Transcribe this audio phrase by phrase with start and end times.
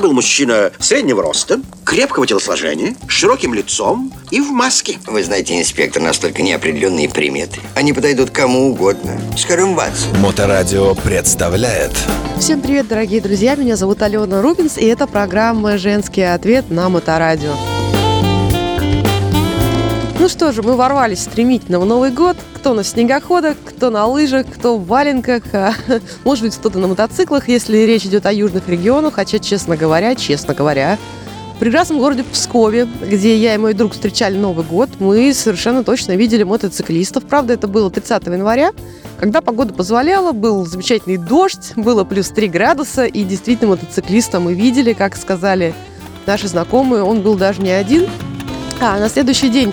[0.00, 4.98] Это был мужчина среднего роста, крепкого телосложения, с широким лицом и в маске.
[5.06, 7.60] Вы знаете, инспектор, настолько неопределенные приметы.
[7.74, 9.20] Они подойдут кому угодно.
[9.36, 10.06] Скажем, вас.
[10.22, 11.92] Моторадио представляет
[12.38, 13.56] Всем привет, дорогие друзья!
[13.56, 17.52] Меня зовут Алена Рубинс, и это программа «Женский ответ» на Моторадио.
[20.20, 22.36] Ну что же, мы ворвались стремительно в Новый год.
[22.52, 25.72] Кто на снегоходах, кто на лыжах, кто в валенках, а,
[26.24, 29.14] может быть, кто-то на мотоциклах, если речь идет о южных регионах.
[29.14, 30.98] Хотя, честно говоря, честно говоря,
[31.56, 36.14] в прекрасном городе Пскове, где я и мой друг встречали Новый год, мы совершенно точно
[36.16, 37.24] видели мотоциклистов.
[37.24, 38.72] Правда, это было 30 января,
[39.18, 44.92] когда погода позволяла, был замечательный дождь, было плюс 3 градуса, и действительно мотоциклиста мы видели,
[44.92, 45.72] как сказали
[46.26, 48.06] наши знакомые, он был даже не один.
[48.82, 49.72] А на следующий день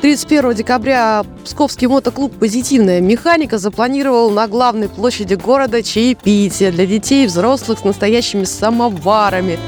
[0.00, 7.26] 31 декабря Псковский мотоклуб «Позитивная механика» запланировал на главной площади города чаепитие для детей и
[7.26, 9.58] взрослых с настоящими самоварами,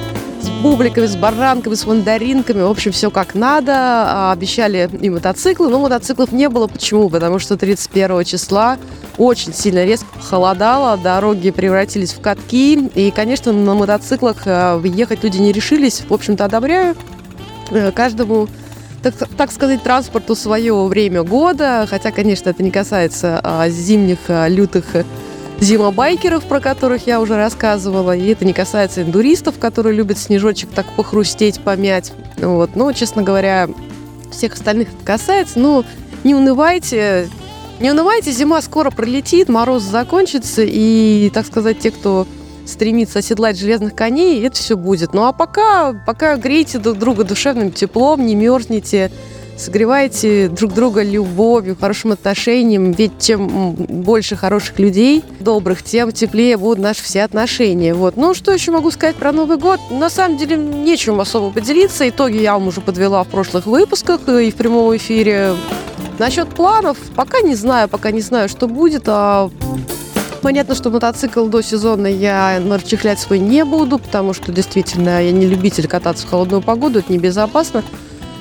[0.41, 2.63] с бубликами, с баранками, с мандаринками.
[2.63, 3.73] В общем, все как надо.
[3.75, 6.69] А, обещали и мотоциклы, но мотоциклов не было.
[6.69, 7.11] Почему?
[7.11, 8.79] Потому что 31 числа
[9.19, 12.89] очень сильно резко холодало, дороги превратились в катки.
[12.95, 16.03] И, конечно, на мотоциклах а, ехать люди не решились.
[16.09, 16.95] В общем-то, одобряю
[17.73, 18.47] э, каждому
[19.03, 24.49] так, так сказать, транспорту свое время года, хотя, конечно, это не касается а, зимних а,
[24.49, 24.85] лютых
[25.61, 30.87] зимобайкеров, про которых я уже рассказывала, и это не касается индуристов, которые любят снежочек так
[30.97, 32.13] похрустеть, помять.
[32.39, 32.77] Вот.
[32.77, 33.69] Но, честно говоря,
[34.31, 35.59] всех остальных это касается.
[35.59, 35.85] Ну,
[36.25, 37.29] не унывайте,
[37.79, 42.27] не унывайте, зима скоро пролетит, мороз закончится, и, так сказать, те, кто
[42.71, 45.13] стремится оседлать железных коней, это все будет.
[45.13, 49.11] Ну а пока, пока грейте друг друга душевным теплом, не мерзните,
[49.61, 56.79] согревайте друг друга любовью, хорошим отношением, ведь чем больше хороших людей, добрых, тем теплее будут
[56.79, 57.95] наши все отношения.
[57.95, 58.17] Вот.
[58.17, 59.81] Ну, что еще могу сказать про Новый год?
[59.91, 62.09] На самом деле, нечем особо поделиться.
[62.09, 65.55] Итоги я вам уже подвела в прошлых выпусках и в прямом эфире.
[66.19, 69.51] Насчет планов, пока не знаю, пока не знаю, что будет, а
[70.43, 75.47] Понятно, что мотоцикл до сезона я расчехлять свой не буду, потому что действительно я не
[75.47, 77.85] любитель кататься в холодную погоду, это небезопасно.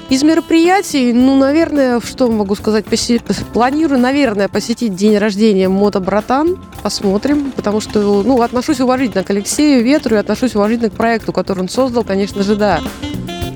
[0.09, 3.21] Из мероприятий, ну, наверное, что могу сказать, поси...
[3.53, 6.57] планирую, наверное, посетить день рождения Мото Братан.
[6.81, 11.59] Посмотрим, потому что, ну, отношусь уважительно к Алексею Ветру и отношусь уважительно к проекту, который
[11.59, 12.79] он создал, конечно же, да.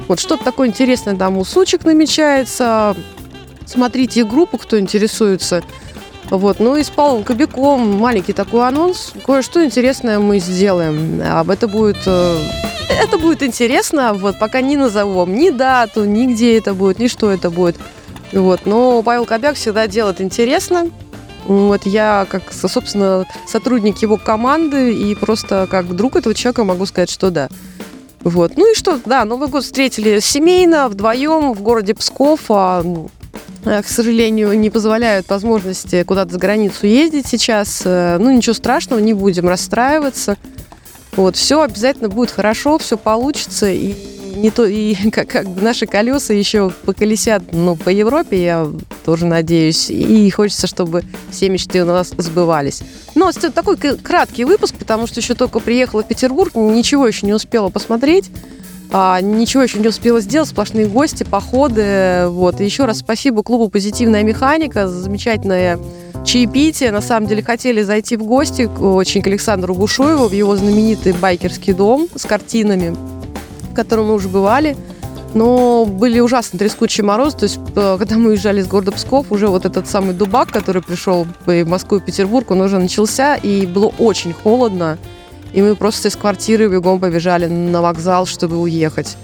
[0.07, 2.95] Вот что-то такое интересное там у сучек намечается.
[3.65, 5.63] Смотрите группу, кто интересуется.
[6.29, 6.59] Вот.
[6.59, 9.13] Ну и с Павлом Кобяком маленький такой анонс.
[9.25, 11.21] Кое-что интересное мы сделаем.
[11.21, 11.97] Об это будет...
[12.05, 12.37] Э,
[12.89, 14.13] это будет интересно.
[14.13, 14.39] Вот.
[14.39, 17.75] Пока не назову вам ни дату, ни где это будет, ни что это будет.
[18.31, 18.65] Вот.
[18.65, 20.89] Но Павел Кобяк всегда делает интересно.
[21.45, 27.09] Вот я, как, собственно, сотрудник его команды и просто как друг этого человека могу сказать,
[27.09, 27.49] что да.
[28.21, 28.55] Вот.
[28.55, 32.39] Ну и что, да, Новый год встретили семейно, вдвоем в городе Псков.
[32.49, 33.09] А, ну,
[33.63, 37.81] к сожалению, не позволяют возможности куда-то за границу ездить сейчас.
[37.85, 40.37] Э, ну, ничего страшного, не будем расстраиваться.
[41.15, 43.69] Вот, все обязательно будет хорошо, все получится.
[43.69, 43.93] И
[44.35, 48.67] не то, и как, как наши колеса еще поколесят, ну, по Европе, я
[49.05, 49.89] тоже надеюсь.
[49.89, 52.81] И хочется, чтобы все мечты у нас сбывались.
[53.15, 57.33] Но это такой краткий выпуск, потому что еще только приехала в Петербург, ничего еще не
[57.33, 58.29] успела посмотреть.
[58.95, 62.27] А, ничего еще не успела сделать, сплошные гости, походы.
[62.27, 62.61] Вот.
[62.61, 65.79] И еще раз спасибо клубу «Позитивная механика», за замечательное
[66.23, 66.91] чаепитие.
[66.91, 71.73] На самом деле хотели зайти в гости очень к Александру Гушуеву в его знаменитый байкерский
[71.73, 72.95] дом с картинами,
[73.71, 74.77] в котором мы уже бывали.
[75.33, 77.35] Но были ужасно трескучие морозы.
[77.35, 80.83] То есть, э, когда мы уезжали из города Псков, уже вот этот самый дубак, который
[80.83, 84.99] пришел в Москву и Петербург, он уже начался, и было очень холодно.
[85.53, 89.15] И мы просто из квартиры бегом побежали на вокзал, чтобы уехать.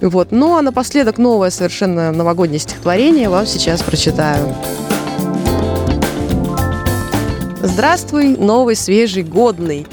[0.00, 0.28] Вот.
[0.30, 4.54] Ну а напоследок новое совершенно новогоднее стихотворение вам сейчас прочитаю.
[7.62, 9.86] Здравствуй, новый, свежий, годный.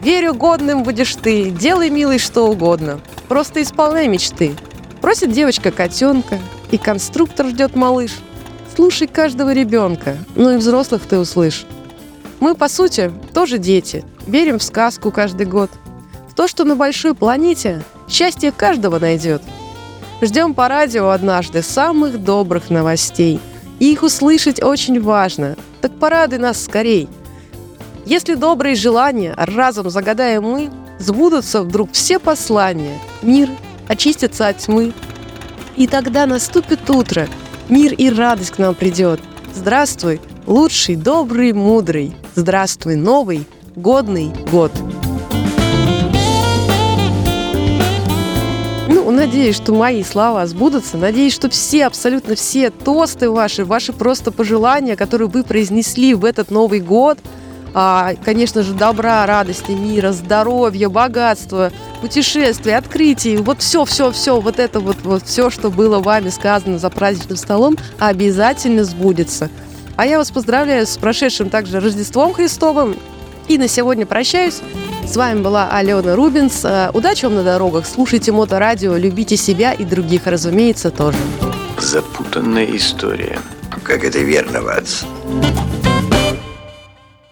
[0.00, 3.00] Верю, годным будешь ты, делай, милый, что угодно.
[3.26, 4.52] Просто исполняй мечты.
[5.00, 6.38] Просит девочка котенка,
[6.70, 8.12] и конструктор ждет малыш.
[8.76, 11.66] Слушай каждого ребенка, ну и взрослых ты услышь.
[12.38, 14.04] Мы, по сути, тоже дети.
[14.28, 15.70] Верим в сказку каждый год.
[16.28, 19.42] В то, что на большой планете счастье каждого найдет.
[20.20, 23.40] Ждем по радио однажды самых добрых новостей.
[23.78, 25.56] И их услышать очень важно.
[25.80, 27.08] Так порадуй нас скорей.
[28.04, 32.98] Если добрые желания разом загадаем мы, сбудутся вдруг все послания.
[33.22, 33.48] Мир
[33.88, 34.92] очистится от тьмы.
[35.74, 37.28] И тогда наступит утро,
[37.70, 39.20] мир и радость к нам придет.
[39.54, 42.14] Здравствуй, лучший, добрый, мудрый.
[42.34, 43.46] Здравствуй, новый,
[43.78, 44.72] годный год.
[49.18, 50.96] надеюсь, что мои слова сбудутся.
[50.96, 56.50] Надеюсь, что все, абсолютно все тосты ваши, ваши просто пожелания, которые вы произнесли в этот
[56.50, 57.18] Новый год,
[57.74, 61.70] а, конечно же, добра, радости, мира, здоровья, богатства,
[62.00, 66.78] путешествий, открытий, вот все, все, все, вот это вот, вот все, что было вами сказано
[66.78, 69.50] за праздничным столом, обязательно сбудется.
[69.96, 72.96] А я вас поздравляю с прошедшим также Рождеством Христовым.
[73.48, 74.60] И на сегодня прощаюсь.
[75.06, 76.64] С вами была Алена Рубинс.
[76.64, 77.86] Э, Удачи вам на дорогах.
[77.86, 81.16] Слушайте Моторадио, любите себя и других, разумеется, тоже.
[81.78, 83.38] Запутанная история.
[83.82, 85.04] Как это верно, Ватс.